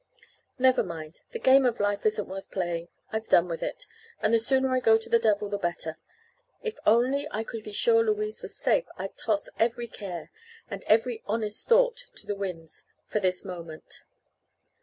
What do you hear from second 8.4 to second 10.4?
was safe I'd toss every care